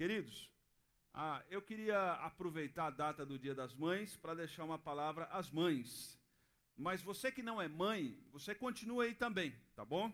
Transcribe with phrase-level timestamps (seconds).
[0.00, 0.50] Queridos,
[1.12, 5.50] ah, eu queria aproveitar a data do Dia das Mães para deixar uma palavra às
[5.50, 6.18] mães.
[6.74, 10.10] Mas você que não é mãe, você continua aí também, tá bom?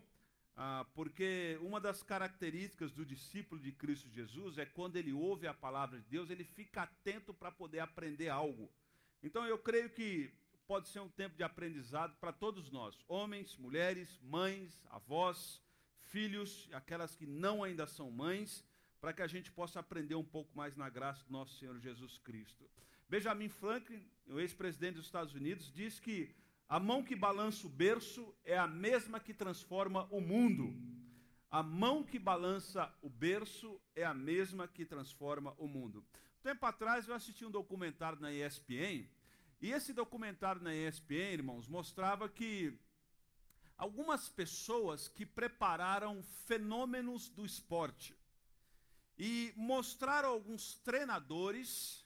[0.57, 5.55] Ah, porque uma das características do discípulo de Cristo Jesus é quando ele ouve a
[5.55, 8.69] palavra de Deus, ele fica atento para poder aprender algo.
[9.23, 10.35] Então eu creio que
[10.67, 15.63] pode ser um tempo de aprendizado para todos nós, homens, mulheres, mães, avós,
[16.01, 18.66] filhos, aquelas que não ainda são mães
[19.01, 22.19] para que a gente possa aprender um pouco mais na graça do nosso Senhor Jesus
[22.19, 22.69] Cristo.
[23.09, 26.35] Benjamin Franklin, o ex-presidente dos Estados Unidos, diz que
[26.69, 30.75] a mão que balança o berço é a mesma que transforma o mundo.
[31.49, 36.05] A mão que balança o berço é a mesma que transforma o mundo.
[36.43, 39.09] Tempo atrás eu assisti um documentário na ESPN,
[39.61, 42.77] e esse documentário na ESPN, irmãos, mostrava que
[43.79, 48.15] algumas pessoas que prepararam fenômenos do esporte
[49.19, 52.05] e mostraram alguns treinadores,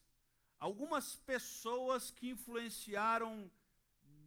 [0.59, 3.51] algumas pessoas que influenciaram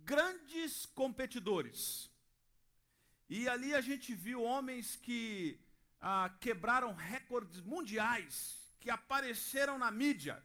[0.04, 2.10] grandes competidores.
[3.30, 5.60] E ali a gente viu homens que
[6.02, 10.44] ah, quebraram recordes mundiais, que apareceram na mídia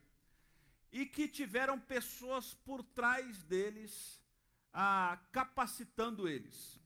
[0.92, 4.20] e que tiveram pessoas por trás deles
[4.72, 6.78] ah, capacitando eles.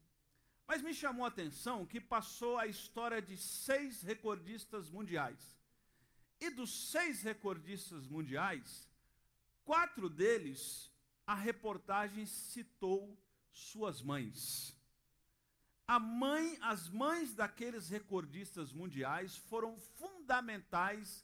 [0.72, 5.54] Mas me chamou a atenção que passou a história de seis recordistas mundiais.
[6.40, 8.88] E dos seis recordistas mundiais,
[9.66, 10.90] quatro deles,
[11.26, 14.74] a reportagem citou suas mães.
[15.86, 21.22] A mãe, as mães daqueles recordistas mundiais foram fundamentais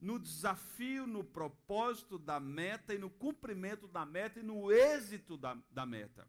[0.00, 5.58] no desafio, no propósito da meta e no cumprimento da meta e no êxito da,
[5.70, 6.26] da meta.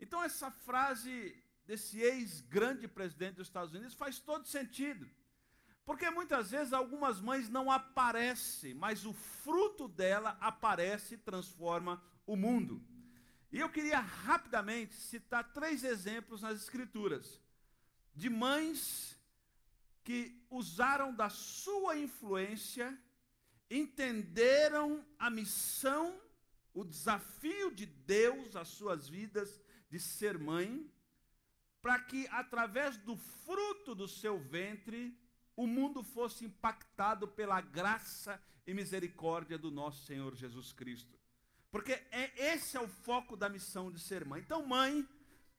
[0.00, 5.06] Então, essa frase desse ex-grande presidente dos Estados Unidos faz todo sentido.
[5.84, 12.36] Porque muitas vezes algumas mães não aparecem, mas o fruto dela aparece e transforma o
[12.36, 12.82] mundo.
[13.52, 17.38] E eu queria rapidamente citar três exemplos nas Escrituras
[18.14, 19.18] de mães
[20.02, 22.98] que usaram da sua influência,
[23.70, 26.18] entenderam a missão,
[26.72, 30.90] o desafio de Deus às suas vidas de ser mãe
[31.88, 35.18] para que através do fruto do seu ventre
[35.56, 41.18] o mundo fosse impactado pela graça e misericórdia do nosso Senhor Jesus Cristo.
[41.70, 44.42] Porque é, esse é o foco da missão de ser mãe.
[44.42, 45.08] Então, mãe,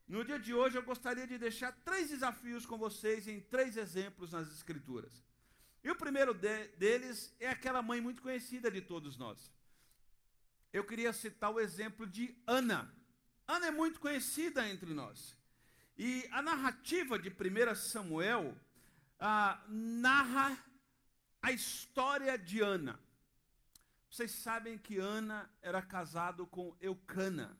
[0.08, 4.32] no dia de hoje eu gostaria de deixar três desafios com vocês em três exemplos
[4.32, 5.26] nas Escrituras.
[5.84, 9.52] E o primeiro de, deles é aquela mãe muito conhecida de todos nós.
[10.72, 12.94] Eu queria citar o exemplo de Ana.
[13.48, 15.39] Ana é muito conhecida entre nós.
[16.02, 18.58] E a narrativa de 1 Samuel
[19.20, 20.58] ah, narra
[21.42, 22.98] a história de Ana.
[24.10, 27.58] Vocês sabem que Ana era casado com Eucana.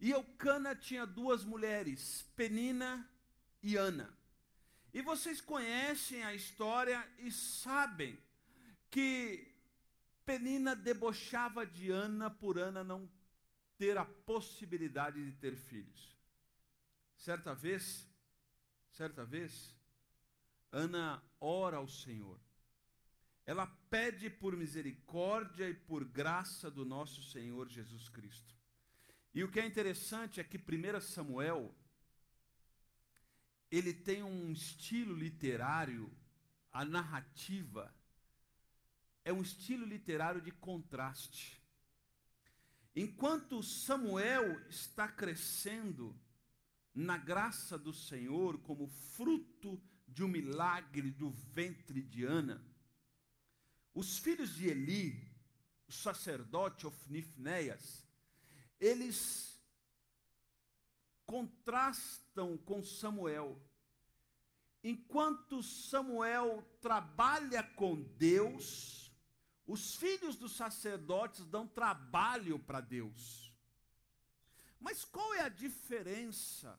[0.00, 3.10] E Eucana tinha duas mulheres, Penina
[3.60, 4.16] e Ana.
[4.94, 8.16] E vocês conhecem a história e sabem
[8.88, 9.52] que
[10.24, 13.10] Penina debochava de Ana por Ana não
[13.76, 16.17] ter a possibilidade de ter filhos.
[17.18, 18.08] Certa vez,
[18.90, 19.76] certa vez,
[20.70, 22.40] Ana ora ao Senhor.
[23.44, 28.54] Ela pede por misericórdia e por graça do nosso Senhor Jesus Cristo.
[29.34, 31.74] E o que é interessante é que 1 Samuel
[33.70, 36.10] ele tem um estilo literário,
[36.72, 37.92] a narrativa
[39.24, 41.60] é um estilo literário de contraste.
[42.94, 46.18] Enquanto Samuel está crescendo,
[46.98, 52.60] na graça do Senhor como fruto de um milagre do ventre de Ana.
[53.94, 55.32] Os filhos de Eli,
[55.86, 58.04] o sacerdote Ofnifneias,
[58.80, 59.62] eles
[61.24, 63.62] contrastam com Samuel.
[64.82, 69.12] Enquanto Samuel trabalha com Deus,
[69.64, 73.54] os filhos dos sacerdotes dão trabalho para Deus.
[74.80, 76.76] Mas qual é a diferença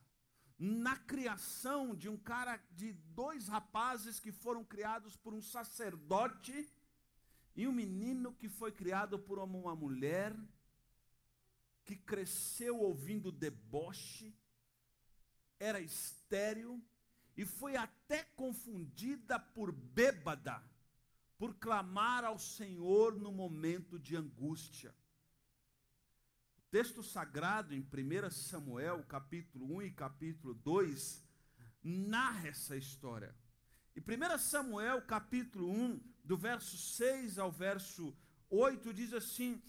[0.60, 6.70] na criação de um cara, de dois rapazes que foram criados por um sacerdote
[7.56, 10.36] e um menino que foi criado por uma mulher
[11.86, 14.36] que cresceu ouvindo deboche,
[15.58, 16.84] era estéril
[17.38, 20.62] e foi até confundida por bêbada,
[21.38, 24.94] por clamar ao Senhor no momento de angústia
[26.72, 31.24] texto sagrado em 1 Samuel, capítulo 1 e capítulo 2,
[31.84, 33.36] narra essa história.
[33.96, 38.16] E 1 Samuel, capítulo 1, do verso 6 ao verso
[38.50, 39.62] 8, diz assim: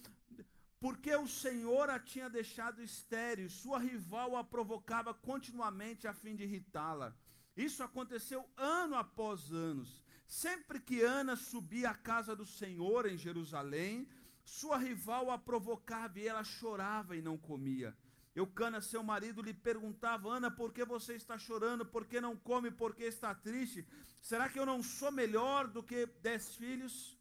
[0.79, 6.45] Porque o Senhor a tinha deixado estéril, sua rival a provocava continuamente a fim de
[6.45, 7.17] irritá-la.
[7.57, 10.05] Isso aconteceu ano após anos.
[10.27, 14.07] Sempre que Ana subia à casa do Senhor em Jerusalém,
[14.45, 17.97] sua rival a provocava e ela chorava e não comia.
[18.35, 21.85] Eucana, seu marido, lhe perguntava: Ana, por que você está chorando?
[21.85, 22.71] Por que não come?
[22.71, 23.87] Por que está triste?
[24.21, 27.19] Será que eu não sou melhor do que dez filhos?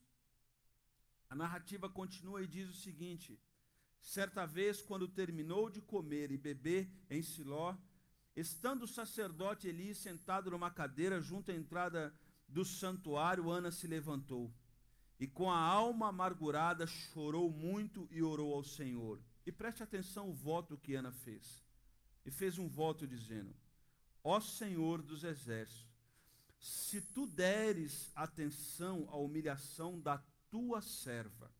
[1.30, 3.39] A narrativa continua e diz o seguinte:
[4.01, 7.75] Certa vez, quando terminou de comer e beber em Siló,
[8.36, 12.13] estando o sacerdote Eli sentado numa cadeira junto à entrada
[12.48, 14.54] do santuário, Ana se levantou
[15.19, 19.19] e, com a alma amargurada, chorou muito e orou ao Senhor.
[19.45, 21.63] E preste atenção o voto que Ana fez.
[22.25, 23.54] E fez um voto dizendo:
[24.24, 25.88] Ó Senhor dos exércitos,
[26.60, 30.18] se tu deres atenção à humilhação da
[30.50, 31.51] tua serva,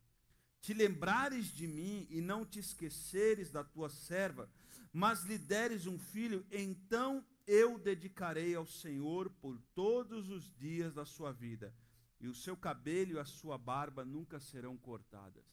[0.60, 4.48] te lembrares de mim e não te esqueceres da tua serva,
[4.92, 11.04] mas lhe deres um filho, então eu dedicarei ao Senhor por todos os dias da
[11.04, 11.74] sua vida,
[12.20, 15.44] e o seu cabelo e a sua barba nunca serão cortadas.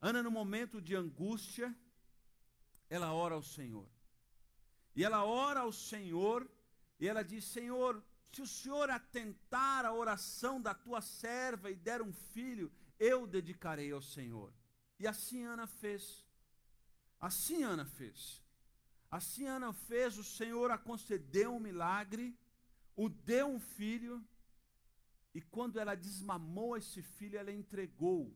[0.00, 1.74] Ana, no momento de angústia,
[2.88, 3.88] ela ora ao Senhor.
[4.94, 6.48] E ela ora ao Senhor
[7.00, 8.02] e ela diz: Senhor,
[8.32, 13.90] se o Senhor atentar a oração da tua serva e der um filho, eu dedicarei
[13.92, 14.52] ao Senhor.
[14.98, 16.24] E assim Ana fez.
[17.20, 18.42] Assim Ana fez.
[19.10, 22.36] Assim Ana fez, o Senhor a concedeu um milagre,
[22.94, 24.22] o deu um filho,
[25.36, 28.34] e quando ela desmamou esse filho, ela entregou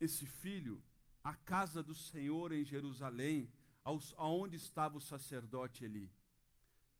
[0.00, 0.82] esse filho
[1.22, 3.48] à casa do Senhor em Jerusalém,
[3.84, 6.12] aos, aonde estava o sacerdote Eli.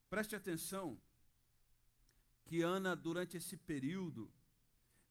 [0.09, 0.97] Preste atenção
[2.45, 4.31] que Ana, durante esse período,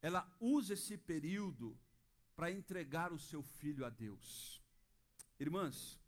[0.00, 1.78] ela usa esse período
[2.34, 4.62] para entregar o seu filho a Deus.
[5.38, 6.00] Irmãs,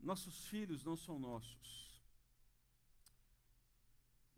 [0.00, 1.87] nossos filhos não são nossos.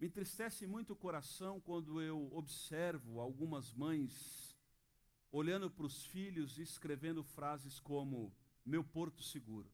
[0.00, 4.56] Me entristece muito o coração quando eu observo algumas mães
[5.30, 9.70] olhando para os filhos e escrevendo frases como: meu porto seguro,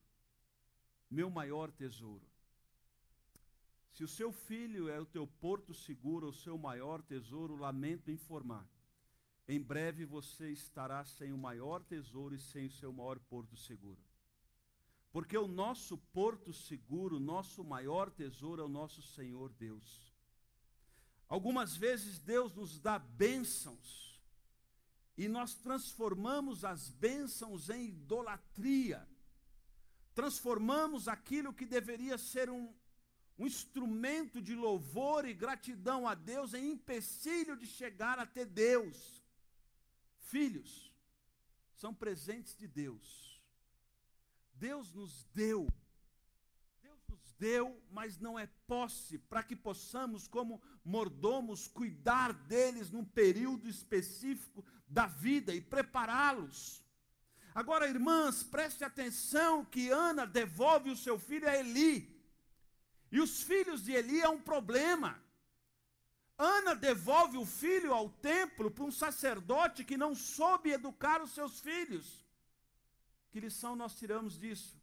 [1.09, 2.27] meu maior tesouro.
[3.93, 8.67] Se o seu filho é o teu porto seguro, o seu maior tesouro, lamento informar.
[9.47, 14.03] Em breve você estará sem o maior tesouro e sem o seu maior porto seguro.
[15.09, 20.16] Porque o nosso porto seguro, nosso maior tesouro é o nosso Senhor Deus.
[21.27, 24.07] Algumas vezes Deus nos dá bênçãos
[25.17, 29.07] e nós transformamos as bênçãos em idolatria.
[30.13, 32.73] Transformamos aquilo que deveria ser um,
[33.37, 39.23] um instrumento de louvor e gratidão a Deus em empecilho de chegar até Deus.
[40.19, 40.93] Filhos
[41.75, 43.41] são presentes de Deus.
[44.53, 45.67] Deus nos deu.
[47.39, 54.65] Deu, mas não é posse, para que possamos, como mordomos, cuidar deles num período específico
[54.87, 56.83] da vida e prepará-los.
[57.53, 62.15] Agora, irmãs, preste atenção que Ana devolve o seu filho a Eli.
[63.11, 65.19] E os filhos de Eli é um problema.
[66.37, 71.59] Ana devolve o filho ao templo para um sacerdote que não soube educar os seus
[71.59, 72.23] filhos.
[73.31, 74.79] Que lição nós tiramos disso?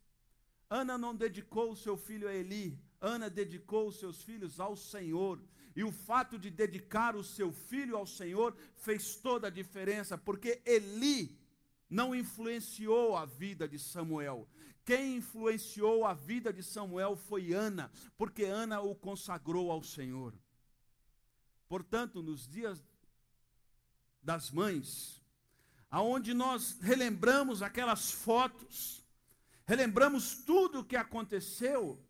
[0.69, 5.41] Ana não dedicou o seu filho a Eli, Ana dedicou os seus filhos ao Senhor.
[5.77, 10.63] E o fato de dedicar o seu filho ao Senhor fez toda a diferença, porque
[10.65, 11.37] Eli
[11.91, 14.49] não influenciou a vida de Samuel.
[14.85, 20.35] Quem influenciou a vida de Samuel foi Ana, porque Ana o consagrou ao Senhor.
[21.69, 22.83] Portanto, nos dias
[24.23, 25.23] das mães,
[25.91, 29.04] aonde nós relembramos aquelas fotos,
[29.67, 32.03] relembramos tudo o que aconteceu,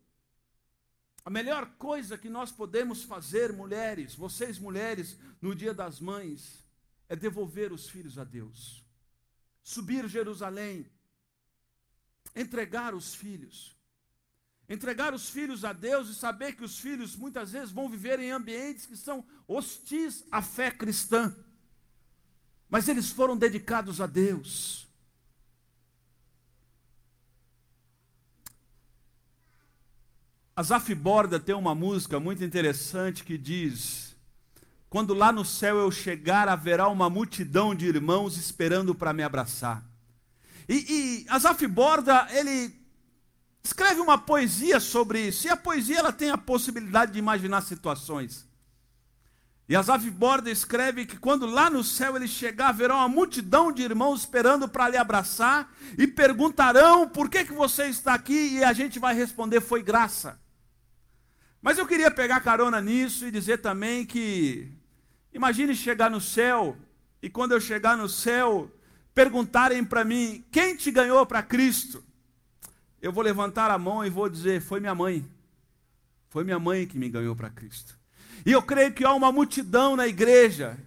[1.23, 6.63] a melhor coisa que nós podemos fazer, mulheres, vocês mulheres, no dia das mães,
[7.09, 8.85] é devolver os filhos a Deus.
[9.63, 10.85] Subir Jerusalém,
[12.35, 13.75] entregar os filhos.
[14.67, 18.31] Entregar os filhos a Deus e saber que os filhos muitas vezes vão viver em
[18.31, 21.35] ambientes que são hostis à fé cristã.
[22.69, 24.87] Mas eles foram dedicados a Deus.
[30.57, 34.15] A Zaf Borda tem uma música muito interessante que diz:
[34.89, 39.83] Quando lá no céu eu chegar, haverá uma multidão de irmãos esperando para me abraçar.
[40.69, 42.73] E, e Azaf Borda, ele
[43.61, 45.45] escreve uma poesia sobre isso.
[45.45, 48.47] E a poesia ela tem a possibilidade de imaginar situações.
[49.67, 53.81] E Asaf Borda escreve que quando lá no céu ele chegar, verá uma multidão de
[53.81, 58.71] irmãos esperando para lhe abraçar e perguntarão por que, que você está aqui e a
[58.71, 60.44] gente vai responder: foi graça.
[61.65, 64.71] Mas eu queria pegar carona nisso e dizer também que,
[65.33, 66.77] imagine chegar no céu
[67.23, 68.71] e quando eu chegar no céu,
[69.15, 72.03] perguntarem para mim: quem te ganhou para Cristo?
[73.01, 75.27] Eu vou levantar a mão e vou dizer: foi minha mãe.
[76.29, 77.97] Foi minha mãe que me ganhou para Cristo.
[78.45, 80.77] E eu creio que há uma multidão na igreja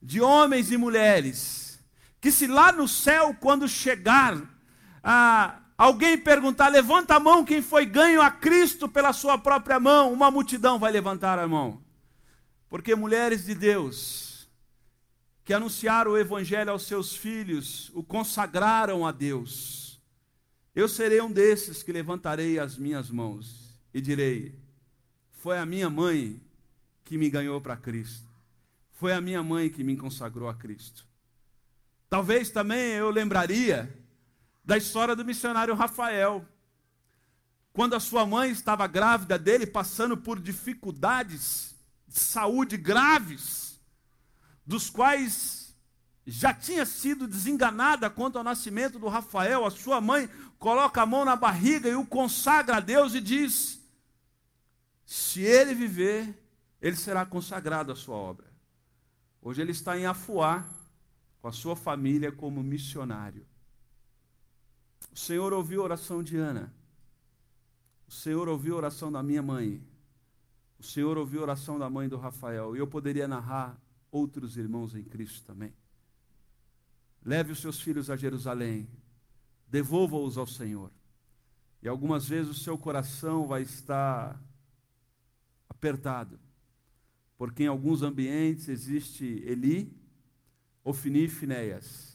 [0.00, 1.78] de homens e mulheres
[2.22, 4.34] que se lá no céu, quando chegar,
[5.04, 10.12] ah, alguém perguntar, levanta a mão quem foi ganho a Cristo pela sua própria mão,
[10.12, 11.82] uma multidão vai levantar a mão.
[12.68, 14.46] Porque mulheres de Deus,
[15.42, 19.98] que anunciaram o Evangelho aos seus filhos, o consagraram a Deus.
[20.74, 24.54] Eu serei um desses que levantarei as minhas mãos e direi:
[25.32, 26.38] Foi a minha mãe
[27.06, 28.28] que me ganhou para Cristo.
[28.92, 31.06] Foi a minha mãe que me consagrou a Cristo.
[32.10, 33.99] Talvez também eu lembraria
[34.64, 36.46] da história do missionário Rafael.
[37.72, 41.74] Quando a sua mãe estava grávida dele, passando por dificuldades
[42.06, 43.80] de saúde graves,
[44.66, 45.74] dos quais
[46.26, 51.24] já tinha sido desenganada quanto ao nascimento do Rafael, a sua mãe coloca a mão
[51.24, 53.80] na barriga e o consagra a Deus e diz:
[55.04, 56.40] Se ele viver,
[56.80, 58.46] ele será consagrado à sua obra.
[59.42, 60.64] Hoje ele está em Afuá,
[61.40, 63.46] com a sua família como missionário.
[65.12, 66.72] O Senhor ouviu a oração de Ana.
[68.06, 69.82] O Senhor ouviu a oração da minha mãe.
[70.78, 72.74] O Senhor ouviu a oração da mãe do Rafael.
[72.74, 75.72] E eu poderia narrar outros irmãos em Cristo também.
[77.24, 78.88] Leve os seus filhos a Jerusalém.
[79.68, 80.90] Devolva-os ao Senhor.
[81.82, 84.40] E algumas vezes o seu coração vai estar
[85.68, 86.38] apertado
[87.40, 89.90] porque em alguns ambientes existe Eli,
[90.84, 92.09] Ofni e Finéias.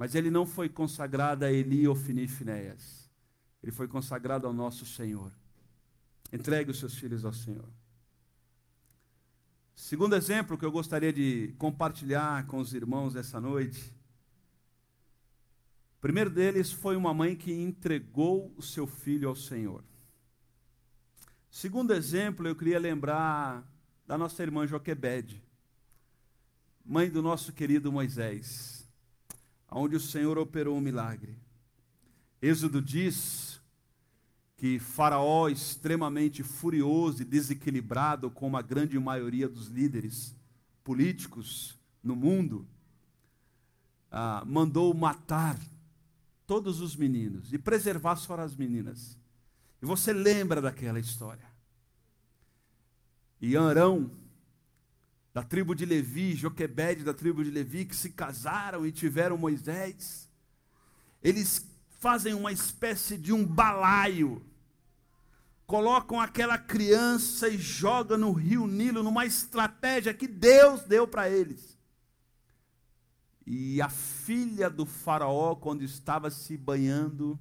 [0.00, 2.30] Mas ele não foi consagrado a Eli, Ofni e.
[3.62, 5.30] Ele foi consagrado ao nosso Senhor.
[6.32, 7.68] Entregue os seus filhos ao Senhor.
[9.74, 13.94] Segundo exemplo que eu gostaria de compartilhar com os irmãos essa noite.
[15.98, 19.84] O primeiro deles foi uma mãe que entregou o seu filho ao Senhor.
[21.50, 23.70] Segundo exemplo, eu queria lembrar
[24.06, 25.44] da nossa irmã Joquebede,
[26.82, 28.79] mãe do nosso querido Moisés,
[29.70, 31.36] onde o Senhor operou um milagre.
[32.40, 33.60] Êxodo diz
[34.56, 40.34] que Faraó, extremamente furioso e desequilibrado, como a grande maioria dos líderes
[40.84, 42.66] políticos no mundo,
[44.10, 45.58] ah, mandou matar
[46.46, 49.18] todos os meninos e preservar só as meninas.
[49.80, 51.50] E você lembra daquela história
[53.40, 54.10] e Arão,
[55.32, 60.28] da tribo de Levi, Joquebede, da tribo de Levi, que se casaram e tiveram Moisés,
[61.22, 61.66] eles
[61.98, 64.44] fazem uma espécie de um balaio,
[65.66, 71.78] colocam aquela criança e jogam no rio Nilo, numa estratégia que Deus deu para eles.
[73.46, 77.38] E a filha do faraó, quando estava se banhando,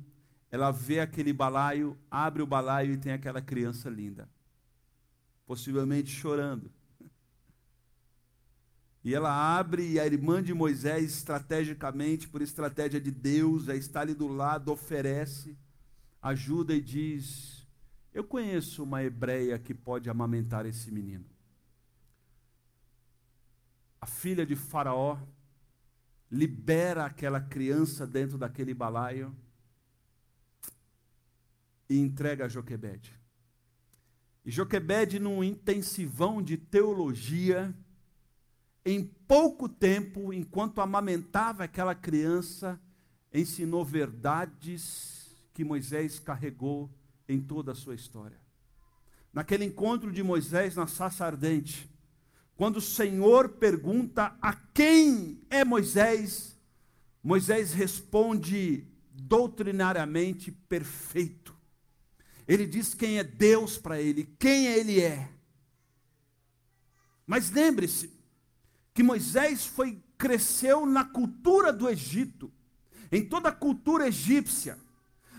[0.52, 4.30] ela vê aquele balaio, abre o balaio e tem aquela criança linda
[5.50, 6.72] possivelmente chorando.
[9.04, 14.02] E ela abre e a irmã de Moisés, estrategicamente, por estratégia de Deus, aí está
[14.02, 15.58] ali do lado, oferece,
[16.22, 17.66] ajuda e diz:
[18.14, 21.26] Eu conheço uma hebreia que pode amamentar esse menino.
[24.02, 25.18] A filha de Faraó
[26.32, 29.36] libera aquela criança dentro daquele balaio
[31.90, 33.18] e entrega a Joquebede.
[34.46, 37.74] E Joquebede, num intensivão de teologia,
[38.86, 42.80] em pouco tempo, enquanto amamentava aquela criança,
[43.34, 46.90] ensinou verdades que Moisés carregou
[47.28, 48.38] em toda a sua história.
[49.34, 51.90] Naquele encontro de Moisés na Saça Ardente,
[52.56, 56.58] quando o Senhor pergunta a quem é Moisés,
[57.24, 61.56] Moisés responde doutrinariamente perfeito.
[62.48, 65.30] Ele diz quem é Deus para ele, quem ele é.
[67.28, 68.19] Mas lembre-se
[69.00, 72.52] que Moisés foi cresceu na cultura do Egito,
[73.10, 74.78] em toda a cultura egípcia.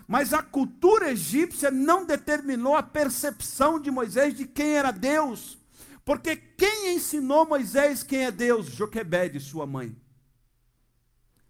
[0.07, 5.59] Mas a cultura egípcia não determinou a percepção de Moisés de quem era Deus.
[6.03, 8.65] Porque quem ensinou Moisés quem é Deus?
[8.65, 9.95] Joquebede, sua mãe.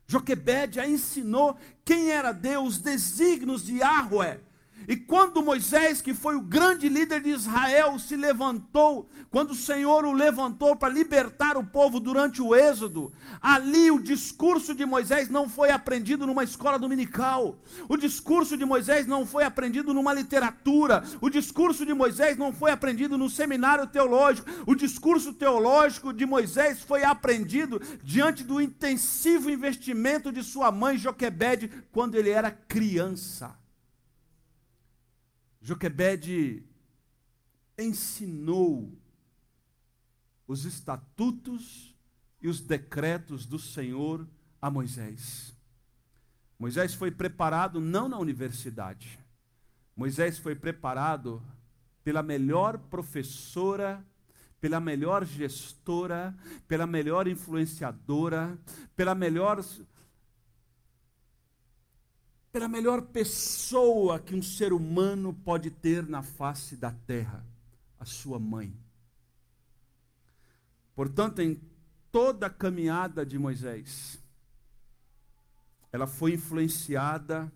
[0.06, 4.42] Joquebede a ensinou quem era Deus, os desígnios de Yahweh
[4.88, 10.06] E quando Moisés, que foi o grande líder de Israel, se levantou, quando o Senhor
[10.06, 13.12] o levantou para libertar o povo durante o Êxodo,
[13.42, 17.58] ali o discurso de Moisés não foi aprendido numa escola dominical,
[17.88, 22.72] o discurso de Moisés não foi aprendido numa literatura, o discurso de Moisés não foi
[22.72, 30.32] aprendido no seminário teológico, o discurso teológico de Moisés foi aprendido diante do intensivo investimento
[30.32, 33.61] de sua mãe Joquebede quando ele era criança.
[35.62, 36.64] Joquebede
[37.78, 38.92] ensinou
[40.48, 41.96] os estatutos
[42.42, 44.28] e os decretos do Senhor
[44.60, 45.56] a Moisés.
[46.58, 49.20] Moisés foi preparado não na universidade.
[49.96, 51.42] Moisés foi preparado
[52.04, 54.04] pela melhor professora,
[54.60, 56.36] pela melhor gestora,
[56.68, 58.60] pela melhor influenciadora,
[58.96, 59.64] pela melhor
[62.52, 67.46] pela melhor pessoa que um ser humano pode ter na face da terra,
[68.00, 68.76] a sua mãe.
[70.94, 71.62] Portanto, em
[72.12, 74.20] toda a caminhada de Moisés,
[75.92, 77.52] ela foi influenciada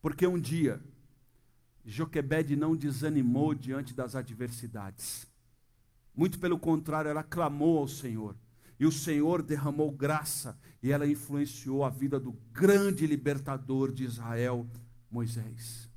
[0.00, 0.80] porque um dia
[1.84, 5.26] Joquebede não desanimou diante das adversidades.
[6.14, 8.36] Muito pelo contrário, ela clamou ao Senhor.
[8.78, 14.66] E o Senhor derramou graça e ela influenciou a vida do grande libertador de Israel,
[15.10, 15.88] Moisés.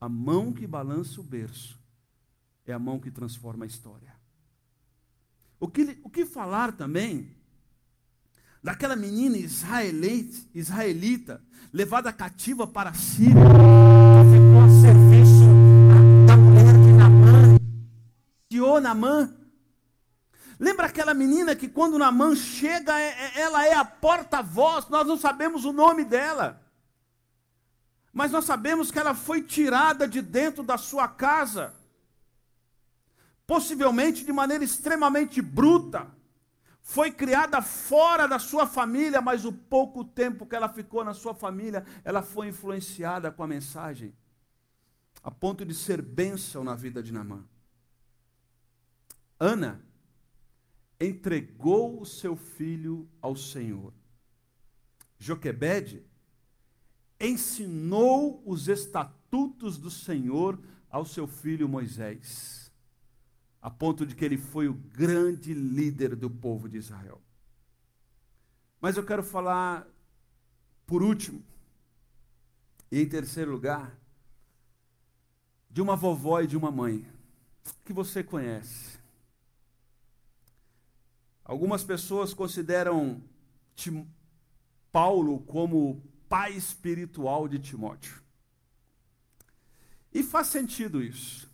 [0.00, 1.78] A mão que balança o berço
[2.64, 4.14] é a mão que transforma a história.
[5.60, 7.36] O que, o que falar também
[8.62, 15.46] daquela menina israelita, israelita levada cativa para a Síria, que ficou a serviço
[16.26, 17.58] da mulher de Namã,
[18.50, 19.37] de Namã,
[20.58, 25.16] Lembra aquela menina que quando Namã chega, é, é, ela é a porta-voz, nós não
[25.16, 26.60] sabemos o nome dela.
[28.12, 31.72] Mas nós sabemos que ela foi tirada de dentro da sua casa,
[33.46, 36.10] possivelmente de maneira extremamente bruta.
[36.82, 41.34] Foi criada fora da sua família, mas o pouco tempo que ela ficou na sua
[41.34, 44.12] família, ela foi influenciada com a mensagem,
[45.22, 47.44] a ponto de ser bênção na vida de Namã.
[49.38, 49.87] Ana
[51.00, 53.92] entregou o seu filho ao Senhor.
[55.18, 56.04] Joquebede
[57.20, 60.58] ensinou os estatutos do Senhor
[60.90, 62.72] ao seu filho Moisés,
[63.60, 67.20] a ponto de que ele foi o grande líder do povo de Israel.
[68.80, 69.86] Mas eu quero falar,
[70.86, 71.42] por último,
[72.90, 73.98] e em terceiro lugar,
[75.68, 77.06] de uma vovó e de uma mãe,
[77.84, 78.98] que você conhece.
[81.48, 83.22] Algumas pessoas consideram
[83.74, 84.06] Tim,
[84.92, 88.22] Paulo como pai espiritual de Timóteo.
[90.12, 91.50] E faz sentido isso.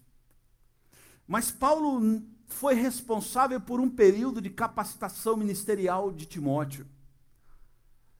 [1.28, 6.88] Mas Paulo foi responsável por um período de capacitação ministerial de Timóteo.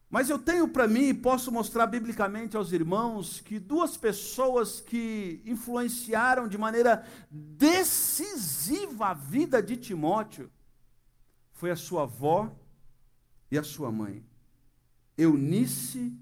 [0.09, 5.43] Mas eu tenho para mim e posso mostrar biblicamente aos irmãos que duas pessoas que
[5.45, 10.49] influenciaram de maneira decisiva a vida de Timóteo
[11.55, 12.53] foi a sua avó
[13.51, 14.23] e a sua mãe,
[15.17, 16.13] Eunice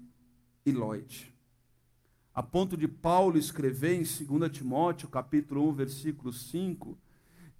[0.65, 1.33] e Lloyd.
[2.33, 6.97] A ponto de Paulo escrever em 2 Timóteo, capítulo 1, versículo 5,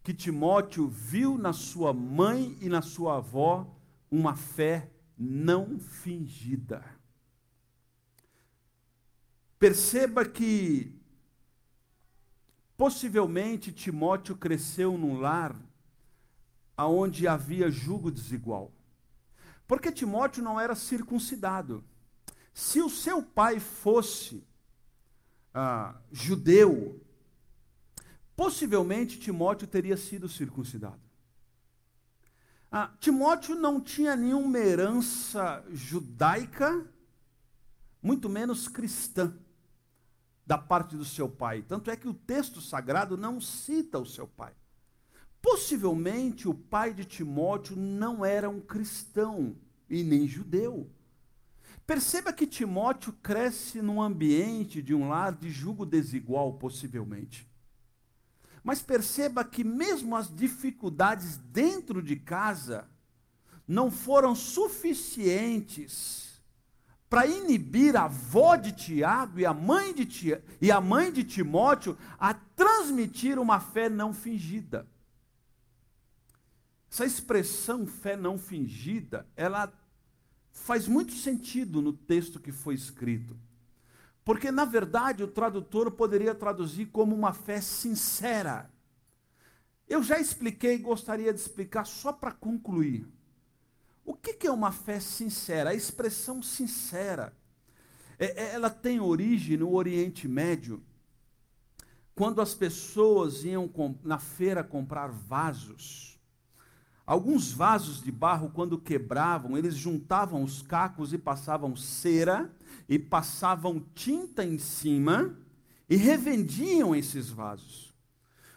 [0.04, 3.76] que Timóteo viu na sua mãe e na sua avó
[4.10, 6.86] uma fé não fingida.
[9.58, 10.96] Perceba que
[12.78, 15.56] possivelmente Timóteo cresceu num lar
[16.76, 18.72] aonde havia jugo desigual.
[19.68, 21.84] Porque Timóteo não era circuncidado.
[22.54, 24.44] Se o seu pai fosse
[25.54, 27.02] ah, judeu,
[28.36, 31.02] possivelmente Timóteo teria sido circuncidado.
[32.72, 36.88] Ah, Timóteo não tinha nenhuma herança judaica,
[38.02, 39.38] muito menos cristã,
[40.46, 41.62] da parte do seu pai.
[41.62, 44.54] Tanto é que o texto sagrado não cita o seu pai.
[45.44, 49.58] Possivelmente o pai de Timóteo não era um cristão
[49.90, 50.90] e nem judeu.
[51.86, 57.46] Perceba que Timóteo cresce num ambiente de um lar de jugo desigual, possivelmente.
[58.64, 62.90] Mas perceba que mesmo as dificuldades dentro de casa
[63.68, 66.42] não foram suficientes
[67.10, 71.26] para inibir a avó de Tiago e a mãe de, Tia, e a mãe de
[71.26, 74.88] Timóteo a transmitir uma fé não fingida.
[76.94, 79.74] Essa expressão fé não fingida, ela
[80.52, 83.36] faz muito sentido no texto que foi escrito.
[84.24, 88.72] Porque, na verdade, o tradutor poderia traduzir como uma fé sincera.
[89.90, 93.08] Eu já expliquei e gostaria de explicar só para concluir.
[94.06, 95.72] O que é uma fé sincera?
[95.72, 97.36] A expressão sincera.
[98.20, 100.80] É, é, ela tem origem no Oriente Médio,
[102.14, 103.68] quando as pessoas iam
[104.04, 106.13] na feira comprar vasos.
[107.06, 112.50] Alguns vasos de barro, quando quebravam, eles juntavam os cacos e passavam cera
[112.88, 115.38] e passavam tinta em cima
[115.90, 117.94] e revendiam esses vasos.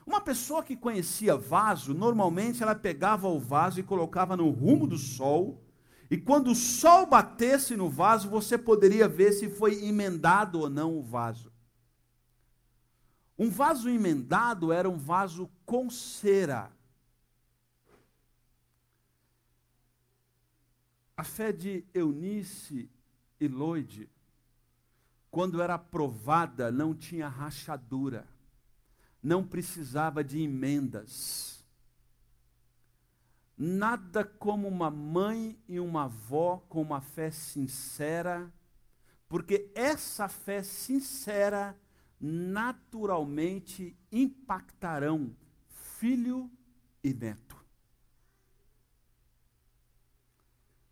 [0.06, 4.96] Uma pessoa que conhecia vaso, normalmente ela pegava o vaso e colocava no rumo do
[4.96, 5.60] sol,
[6.08, 10.96] e quando o sol batesse no vaso, você poderia ver se foi emendado ou não
[10.96, 11.52] o vaso.
[13.36, 16.75] Um vaso emendado era um vaso com cera.
[21.16, 22.90] A fé de Eunice
[23.40, 24.10] e Loide,
[25.30, 28.28] quando era aprovada, não tinha rachadura,
[29.22, 31.64] não precisava de emendas.
[33.56, 38.52] Nada como uma mãe e uma avó com uma fé sincera,
[39.26, 41.74] porque essa fé sincera
[42.20, 45.34] naturalmente impactarão
[45.66, 46.50] filho
[47.02, 47.55] e neto.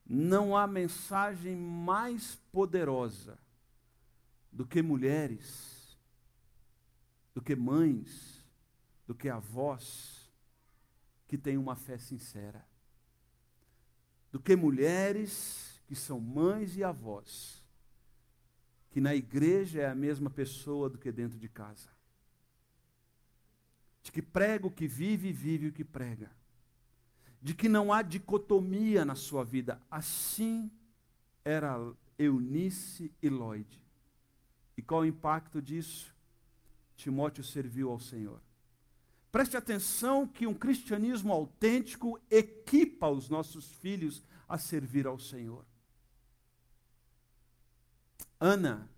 [0.07, 3.39] Não há mensagem mais poderosa
[4.53, 5.99] do que mulheres,
[7.35, 8.45] do que mães,
[9.07, 10.31] do que avós
[11.27, 12.65] que têm uma fé sincera,
[14.31, 17.63] do que mulheres que são mães e avós,
[18.91, 21.89] que na igreja é a mesma pessoa do que dentro de casa.
[24.03, 26.31] De que prega o que vive e vive o que prega
[27.45, 29.79] de que não há dicotomia na sua vida.
[29.91, 30.71] Assim
[31.45, 31.77] era
[32.19, 33.85] Eunice e Lloyd.
[34.79, 36.15] E qual o impacto disso?
[36.97, 38.41] Timóteo serviu ao Senhor.
[39.31, 45.67] Preste atenção que um cristianismo autêntico equipa os nossos filhos a servir ao Senhor.
[48.41, 48.89] Ana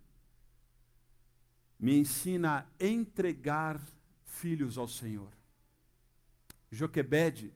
[1.81, 3.85] me ensina a entregar
[4.25, 5.33] filhos ao Senhor.
[6.71, 7.53] Joquebede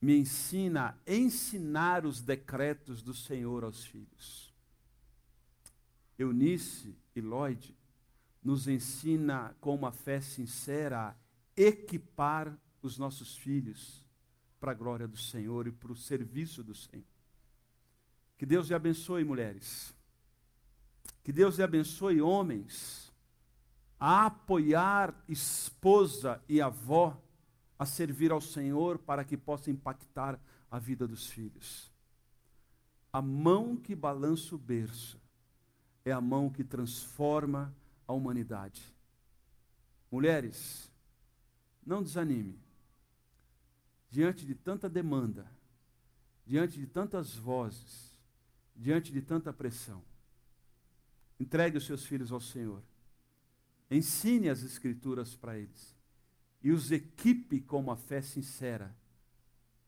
[0.00, 4.54] me ensina a ensinar os decretos do Senhor aos filhos.
[6.18, 7.76] Eunice e Lloyd
[8.42, 11.16] nos ensina com uma fé sincera a
[11.56, 14.04] equipar os nossos filhos
[14.60, 17.04] para a glória do Senhor e para o serviço do Senhor.
[18.36, 19.94] Que Deus lhe abençoe, mulheres.
[21.24, 23.12] Que Deus lhe abençoe, homens,
[23.98, 27.20] a apoiar esposa e avó
[27.78, 30.38] a servir ao Senhor para que possa impactar
[30.70, 31.90] a vida dos filhos.
[33.12, 35.20] A mão que balança o berço
[36.04, 37.74] é a mão que transforma
[38.06, 38.82] a humanidade.
[40.10, 40.90] Mulheres,
[41.86, 42.58] não desanime.
[44.10, 45.46] Diante de tanta demanda,
[46.44, 48.18] diante de tantas vozes,
[48.74, 50.02] diante de tanta pressão,
[51.38, 52.82] entregue os seus filhos ao Senhor.
[53.90, 55.97] Ensine as Escrituras para eles
[56.62, 58.94] e os equipe com uma fé sincera,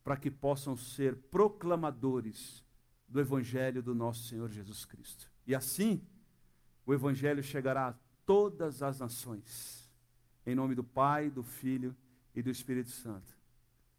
[0.04, 2.64] para que possam ser proclamadores
[3.08, 5.30] do Evangelho do nosso Senhor Jesus Cristo.
[5.46, 6.00] E assim,
[6.86, 9.90] o Evangelho chegará a todas as nações.
[10.46, 11.94] Em nome do Pai, do Filho
[12.34, 13.36] e do Espírito Santo.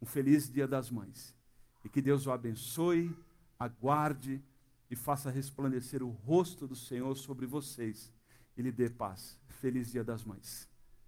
[0.02, 1.36] Um feliz Dia das Mães.
[1.84, 3.16] E que Deus o abençoe,
[3.60, 4.42] aguarde
[4.90, 8.12] e faça resplandecer o rosto do Senhor sobre vocês
[8.56, 9.40] e lhe dê paz.
[9.48, 10.71] Feliz Dia das Mães.